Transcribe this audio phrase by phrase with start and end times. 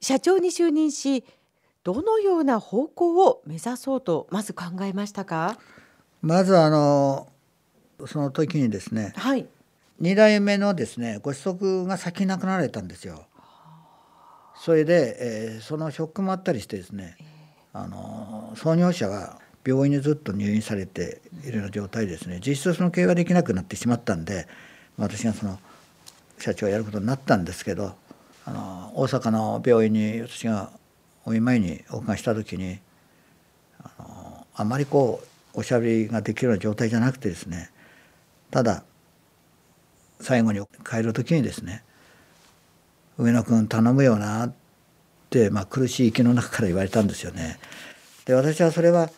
[0.00, 1.24] 社長に就任し
[1.84, 5.58] どのような方向を目指そうとまず考えましたか？
[6.22, 7.28] まずあの
[8.06, 9.46] その時にですねはい。
[10.00, 13.24] 2代目のですねご子息が先に亡くなられたんですよ。
[14.60, 15.16] それで、
[15.54, 17.16] えーそのショックもあったりしてですね
[17.72, 22.40] あの創業者が病院にずっと入院されているような状態でですね。
[22.44, 24.46] 実質その経営ができなくなってしまったんで
[24.96, 25.58] 私がその
[26.38, 27.94] 社長をやることになったんですけど
[28.48, 30.70] あの大阪の病院に私が
[31.26, 32.78] お見舞いにお伺いした時に
[33.78, 35.20] あのあまりこ
[35.54, 37.70] うおしゃべりができるような状態じゃなくてですね
[38.50, 38.84] ただ
[40.20, 41.84] 最後に帰る時にですね
[43.18, 44.52] 「上野君頼むよな」っ
[45.28, 47.58] て、まあ、苦しい息の中から言われたんですよね。
[48.24, 49.10] で私はそれは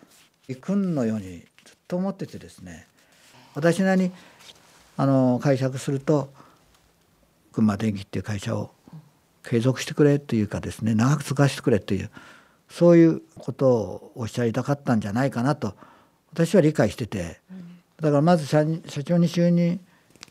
[0.48, 2.88] 行くんのようにずっと思っててですね
[3.54, 4.12] 私なりに
[4.96, 6.32] あの解釈すると
[7.52, 8.72] 群馬電機っていう会社を
[9.50, 12.10] 継続してくれというかですね長く続かせてくれという
[12.68, 15.74] そういうことをおっしゃりたかったんじゃないかなと
[16.32, 17.40] 私は理解してて。
[18.00, 19.78] だからまず社社長に就任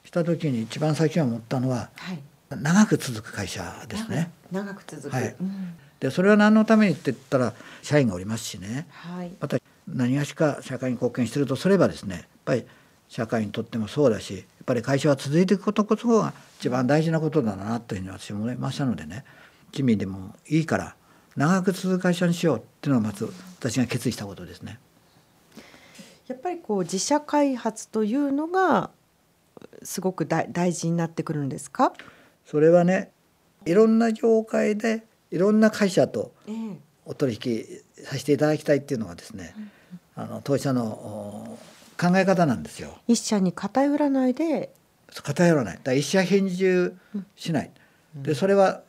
[0.05, 2.19] した時に一番最初に思ったのははい。
[2.49, 4.31] 長く続く会社ですね。
[4.51, 5.35] 長く続く、はい。
[5.39, 5.75] うん。
[5.99, 8.87] でそれは何のためにって言ったら社員がおりますしね。
[8.89, 9.31] はい。
[9.39, 9.57] また
[9.87, 12.65] 何がしか社会に貢献してるとすればですねやっぱり
[13.09, 19.25] 社会にとってもそうだしやっぱり会社は続いていくことこそが一番大事なことだなというふうに私は思いましたのでね
[19.71, 20.95] 君でもいいから
[21.35, 24.79] 長く続く会社にしようっていうのがまず私が決意したことですね。
[26.27, 28.91] やっぱりこう自社開発というのが
[29.81, 31.93] すごく大大事になってくるんですか、
[32.45, 33.11] それはね
[33.65, 36.55] いろんな業界でいろんな会社とええ。
[37.05, 37.65] お取引
[38.05, 39.55] させていただきたいっていうのがですね
[40.15, 41.57] あの当社のお
[41.99, 42.97] 考え方なんですよ。
[43.07, 44.71] 一社に偏らないで。
[45.11, 45.73] 偏らない。
[45.75, 46.93] だから一社返事
[47.35, 47.71] しない、
[48.15, 48.81] でそれは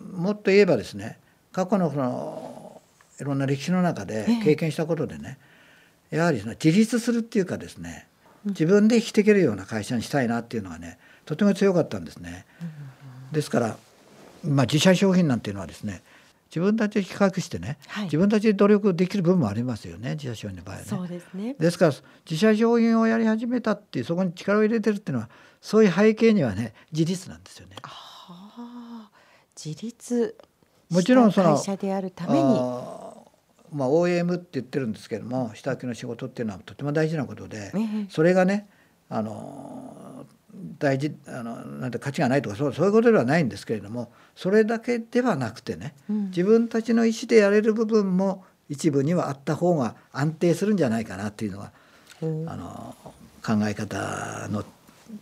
[0.00, 1.18] もっと言えばですね
[1.52, 2.82] 過去のその
[3.20, 4.44] いろんな歴史の中でええ。
[4.44, 5.38] 経験したことでね、
[6.10, 8.06] やはりその自立するっていうかですね
[8.44, 12.44] 自分で生きていけるような会社にしたいなっていうのがねとても強かったんですね。
[13.32, 13.76] ですから、
[14.42, 16.02] まあ、自社商品なんていうのはですね
[16.48, 18.04] 自分たちで企画してね、はい。
[18.04, 20.86] 自分たちで努力できる部分もありますよね自社商品の場合はね。
[20.88, 21.54] そうですね。
[21.58, 21.92] ですから
[22.28, 27.76] 自社商品をやり始めたっていうそこに力を入れてるっていうのはそういう背景にはね自立なんですよね。
[27.82, 27.90] あ
[28.56, 29.10] あ
[29.62, 30.36] 自立
[30.90, 32.42] もちろんその会社であるために。
[33.70, 38.06] まあ、OEM って言ってるんですけども下請けの仕事っていうのはとても大事なことで、ええ。
[38.08, 38.66] それがね
[39.10, 40.24] あの
[40.78, 46.24] 大事あのなんて価値がないとかそうそういうことではないんですけれどもそれだけではなくてねうん。
[46.26, 51.72] 自分たちの意思でやれる部分も一部にはあった方が安定するんじゃないかなっていうのが
[52.22, 52.24] あ
[52.56, 52.94] の
[53.44, 54.64] 考え方の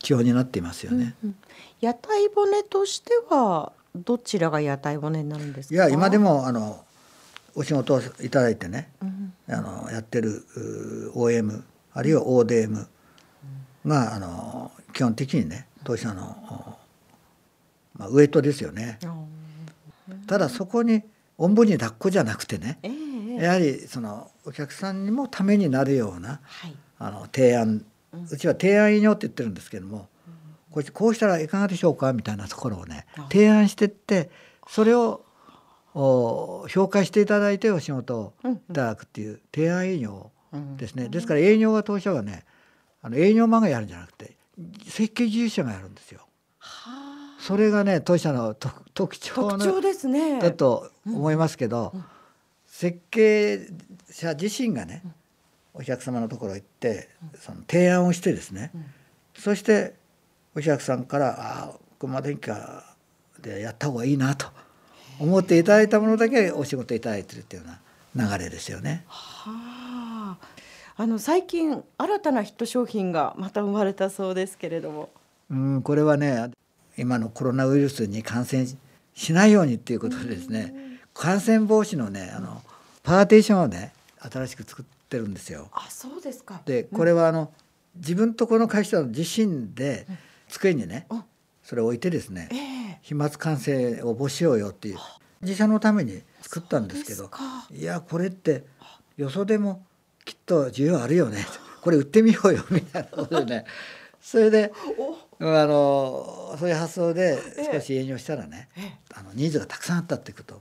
[0.01, 1.15] 基本になっていますよね。
[1.25, 1.37] うん
[1.81, 5.75] 屋台骨としてはどちらが屋台骨になるんですか？
[5.75, 6.83] いや今でもあの
[7.55, 11.63] お仕事をいただいてねうんあのやってるう OM
[11.93, 12.87] あるいは ODM
[13.87, 16.77] があの基本的にね当社の、
[17.97, 18.99] おまあ、ウエイトですよね。
[20.27, 21.03] ただそこに
[21.39, 22.95] おんぶに抱っこじゃなくてねえええ
[23.41, 23.43] え。
[23.45, 26.77] やはりそのお客さんにもためになるようなはい。
[26.99, 27.85] あの提案。
[28.31, 30.09] うちは提案営業って言ってるんですけども
[30.71, 32.15] こうしこうしたらいかがでしょうか？
[32.15, 34.31] みたいなところをねあ提案してって
[34.69, 35.23] それを
[35.95, 38.33] お評価していただいてお仕事を
[38.71, 41.11] いただくっていう提案営業うんですね。
[41.11, 42.45] ですから営業は当社はね
[43.03, 44.37] あの営業マンがやるんじゃなくて
[44.87, 46.21] 設計技術者がやるんですよ。
[46.59, 46.91] は
[47.39, 47.41] あ。
[47.41, 50.41] それがね当社の特特徴ですね。
[50.41, 52.05] だと思いますけど、うん。
[52.67, 53.69] 設計
[54.11, 55.03] 者自身がね、
[55.73, 57.09] お客様のところへ行って
[57.39, 58.85] その提案をしてですね、ん。
[59.35, 59.95] そして
[60.55, 62.51] お客さんから「ああ群馬電機
[63.41, 64.47] でやった方がいいな」と
[65.21, 67.69] 思っていただいたものだけお仕事いただいてるっていうよ
[68.15, 69.05] うな流れですよね。
[69.07, 70.57] はあ
[70.99, 75.11] あの最近新たなヒット商品がまた生まれたそうですけれども。
[75.51, 76.51] うん、これはね
[76.97, 78.67] 今のコロナウイルスに感染
[79.15, 80.75] しないようにっていうことでですね
[81.13, 82.63] 感染防止のねあの
[83.03, 85.69] パーテーションをね新しく作ってるんですよ。
[85.73, 86.63] あそうですか。
[86.65, 87.53] でこれはあの
[87.97, 90.07] 自分とこの会社の自身で
[90.49, 91.25] 机にねうん
[91.63, 92.99] それを置いてですねええ。
[93.03, 94.99] 飛沫感染を防止しようよっていう
[95.43, 97.31] 自社のために作ったんですけど
[97.71, 98.65] いやこれって
[99.19, 99.85] よそでも
[100.27, 101.47] きっと需要あるよね。
[101.81, 103.09] これ売ってみようよみたいな。
[103.09, 103.65] ことでね。
[104.21, 104.73] それで
[105.39, 107.39] あのそういう発想で
[107.73, 108.99] 少し営業したらね、ええ。
[109.15, 110.61] あのニーズがたくさんあったってこと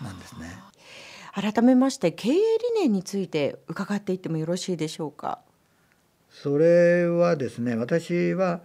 [0.00, 0.56] なんですね。
[1.34, 2.38] 改めまして経営理
[2.80, 5.40] 念について伺っていってもよろしいでしょうか？
[6.30, 8.60] そそれはですね私は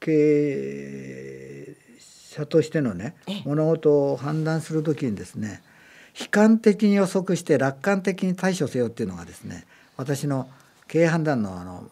[0.00, 3.42] 経営者としてのねええ。
[3.44, 5.62] 物事を判断する時にですね
[6.18, 9.66] 悲観的に予測して楽観的に対処せよっていうのがですね
[9.96, 10.48] 私の
[10.86, 11.88] 経営判断のあの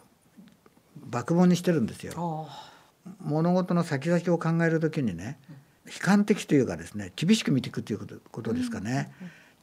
[0.96, 2.14] バックボーンにしてるんですよ。
[2.48, 2.72] あ
[3.20, 5.38] 物事の先々を考える時にね
[5.86, 9.12] 悲観的というかですね厳しく見ていくということですかね、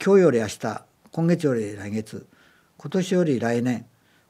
[0.03, 2.25] 今日より明日今月より来月
[2.77, 3.85] 今年より来年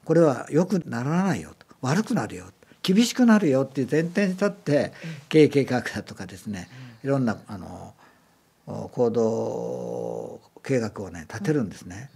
[0.06, 1.66] これは良くならないよと。
[1.82, 2.46] 悪くなるよ。
[2.82, 4.92] 厳しくなるよっていう前提に立って
[5.30, 6.68] 経営計画だとかですね
[7.04, 7.94] いろんなあの
[8.66, 12.10] 行動計画をね立てるんですね。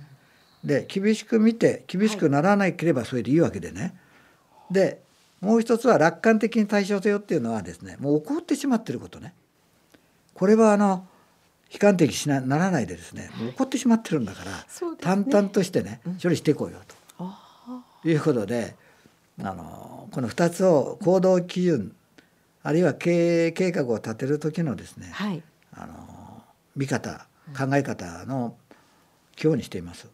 [0.63, 3.95] で厳しく見て厳しくならなければそれでいいわけでね。
[4.71, 5.01] で
[5.41, 9.33] もう一つは楽観的に対処せよっていうのはですねもう起こってしまっていることね。
[10.33, 11.07] これはあの
[11.71, 14.51] 悲観的しなならないでですねもう起こってしまってるんだから、
[15.01, 16.77] 淡々としてね処理していこうよ
[17.17, 17.63] あ
[18.03, 18.75] ということで
[19.41, 21.93] あのこの2つを行動基準
[22.63, 25.43] あるいは経営計画を立てる時のですねはい。
[25.73, 26.16] あの
[26.77, 27.27] 見方
[27.57, 28.55] 考え方の
[29.41, 30.07] 今日にしています。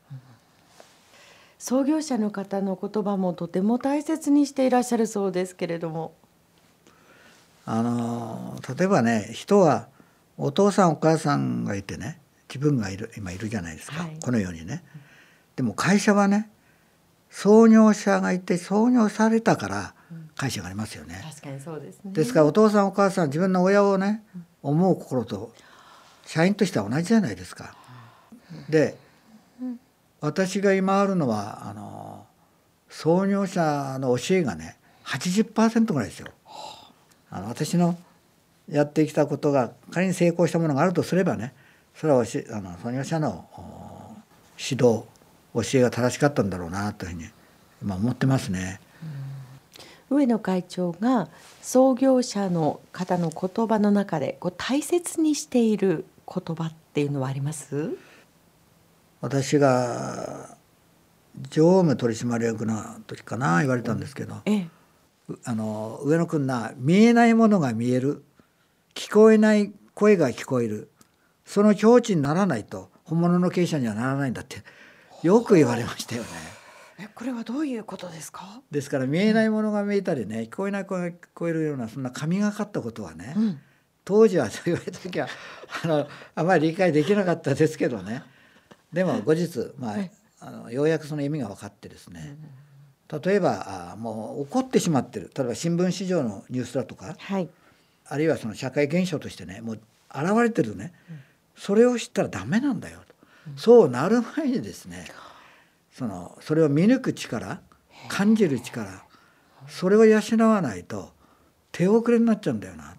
[1.60, 6.14] 創業者の方の言葉もとても大切にしていらっしゃるそうですけれども
[7.66, 9.88] あの例えばね人は
[10.38, 12.20] お父さんお母さんがいてね
[12.50, 14.84] 自分がいる今いるじゃないですか、はいこの世にね。
[15.56, 16.50] でも会社はね
[17.30, 19.94] 創業者がいて創業されたから
[20.36, 21.24] 会社がありますよね。
[21.24, 24.22] 確かにそうですねですからお父さんお母さん自分の親をね
[24.62, 25.54] 思う心と
[26.26, 27.76] 社員としては同じじゃないですか。
[28.70, 28.98] で
[30.22, 32.26] 私が今あるのはあの
[32.90, 36.28] 創業者の教えがね80%ぐらいですよ。
[37.30, 37.98] あの私の
[38.70, 41.54] やってきたことが仮に成功したものがあるとすればね
[41.96, 43.46] それは教えあの創業者の
[44.58, 45.04] 指導
[45.54, 47.30] 教えが正しかったんだろうなというふうに
[47.82, 48.80] 今思ってますね。
[50.10, 51.28] 上野会長が
[51.62, 57.98] 創業者の方の言葉の中でこう大切にしている言葉っていうのはあります？
[59.22, 60.58] 私が
[61.50, 64.68] 常務取締役の時かな言われたんですけど、ええ。
[65.46, 68.24] あの上野君な見えないものが見える
[68.94, 70.90] 聞こえない声が聞こえる
[71.46, 74.58] その境地にならないと本物の経営者にはならないんだって
[75.22, 76.30] よく言われましたよね。
[77.00, 78.62] えこれはどういうことですか？
[78.70, 83.60] ですから見えないものが見えたりね聞こえない声が聞こえるようなそんな神がかったことはね、うん
[84.06, 85.28] 当時はそう言われた時は
[85.84, 88.24] あのあまり理解できなかったですけどね。
[88.92, 90.12] でも後日、まはい。
[90.40, 92.38] あ、あのようやくその意味が分かってですね。
[93.24, 95.32] 例えばあもう起こってしまってる。
[95.36, 97.50] 例えば新聞市場のニュースだとかはい。
[98.06, 99.80] あるいはその社会現象としてねもう
[100.14, 100.94] 現れてるね
[101.56, 103.16] それを知ったらダメなんだよと、
[103.56, 105.08] そうなる前にですね
[105.92, 107.62] そのそれを見抜く力
[108.10, 109.04] 感じる力
[109.68, 111.12] それを養わないと
[111.72, 112.92] 手遅れになっちゃうんだよな。
[112.92, 112.98] と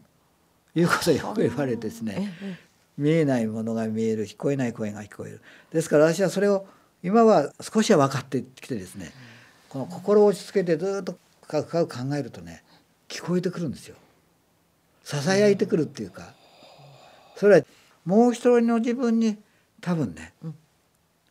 [0.75, 5.41] いうことをよく言われてですねええ見えないものが見える聞こえない声が聞こえる。
[5.73, 6.67] ですから私はそれを
[7.03, 9.13] 今は少しは分かってきてですね
[9.69, 12.63] この心を落ち着けてずっと深く深く考えるとね
[13.09, 13.97] 聞こえてくるんですよ。
[15.03, 16.33] ささやいてくるっていうか。
[17.37, 17.65] それは
[18.05, 19.37] もう一人の自分に
[19.81, 20.33] 多分ね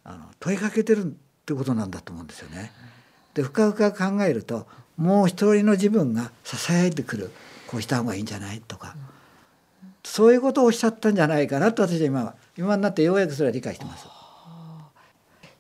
[0.04, 1.08] あの問いかけてるっ
[1.46, 2.72] てことなんだと思うんですよね。
[3.34, 4.68] で深々考えると
[4.98, 7.32] もう一人の自分がささやいてくる
[7.68, 8.96] こうした方がいいんじゃないとか、
[10.04, 12.36] そういうことをおっしゃったんじゃないかなと私は今は。
[12.58, 14.08] 今になってようやくそれは理解してます。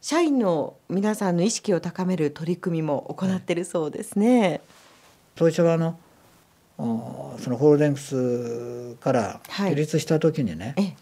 [0.02, 4.62] 社員の皆さんの意識を高める取り組みも行ってるそうですね。
[5.36, 5.98] 東芝の
[6.78, 9.70] おそのホールディングスからはい。
[9.72, 10.96] 自立した時にね、ええ。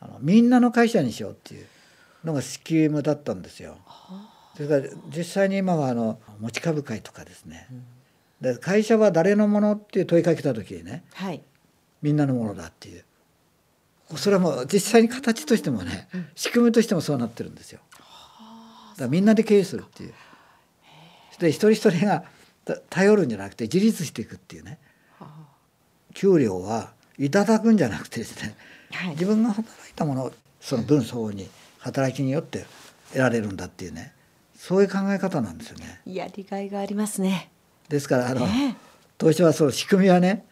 [0.00, 1.66] あのみんなの会社にしようっていう
[2.24, 3.76] のがスキームだったんですよ。
[4.56, 7.68] それから実際に今はあの持ち株会とかですね、
[8.40, 11.42] で会社は誰のものっていう問いかけた時にねはい
[12.04, 13.02] みんなのものだっていう。
[14.16, 17.80] それはもう実際に形としてもね仕組みとしてもそうなってるんですよ。
[17.90, 20.14] だからみんなで経営するっていう。
[21.40, 22.24] で一人一人が
[22.66, 24.78] た頼るんじゃなくて自立していくっていうね。
[26.12, 28.54] 給料はいただくんじゃなくてですね。
[28.92, 29.10] はい。
[29.12, 32.66] 自分が働いたものをその分相応に働きによって
[33.12, 34.12] 得られるんだっていうね。
[34.54, 36.02] そういう考え方なんですよね。
[36.04, 37.50] やりがいがありますね。
[37.88, 38.76] ですからあの、ね
[39.18, 40.44] 東芝はその仕組みはね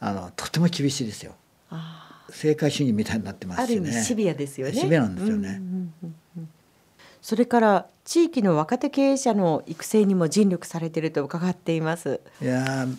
[0.00, 1.34] あのとても厳しいですよ。
[1.70, 3.86] あ正解主義みたいになってまああすしね。
[3.86, 4.72] る意味シビアですよね。
[4.74, 5.48] シビアなんですよね。
[5.48, 6.48] うんうんうんうん
[7.20, 12.20] それから地域の若手経営者の育成にも尽力されていると伺っています。
[12.40, 12.96] いやー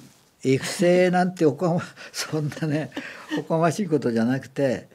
[0.55, 2.91] 育成なんておこまそんなね
[3.39, 4.87] おこましいことじゃなくて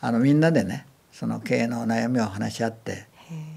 [0.00, 3.06] あのみんなでねその経営の悩みを話し合って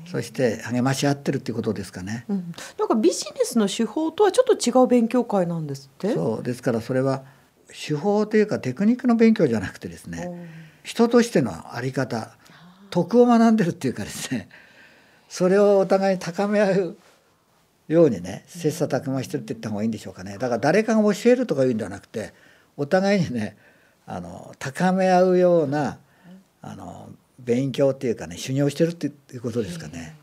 [0.06, 2.26] そして励まし合ってるっていうことですかね。
[2.30, 6.14] うん、なんかビジネスの手法とはちょっと違う勉強会なんですって？
[6.14, 7.24] そうですからそれは
[7.72, 10.30] 手法というかテクニックの勉強じゃなくてですね
[10.84, 12.36] 人としての在り方
[12.90, 14.50] 徳を学んでるっていうかですね
[15.30, 16.98] それをお互い高め合う
[17.88, 20.34] ようにね切磋琢磨してるって言った方がいいんでしょうかね。
[20.34, 22.34] だから誰かが教えるとかいうんではなくて
[22.78, 23.58] お互いにね
[24.06, 26.00] あの高め合うような
[26.62, 27.10] あの
[27.40, 30.16] 勉強っていうかね修行してるっていうことですかね。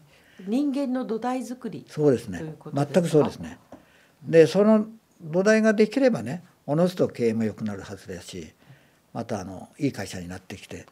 [0.47, 1.85] 人間の土台作り。
[1.89, 2.55] そうですね。
[2.73, 3.59] 全くそうですね。
[4.23, 4.87] でその
[5.21, 8.53] 土台ができればねおのずと経営も良くなるはずですし
[9.15, 10.85] またあのいい会社になってきて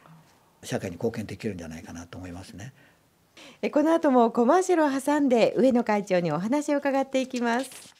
[0.63, 2.73] 社会に貢献できるんじゃないかなと思いますね。
[3.71, 7.96] この後もコマーシャルを挟んで上野会長にお話を伺っていきます。